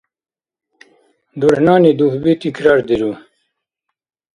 [1.39, 3.11] ДурхӀнани дугьби тикрардиру.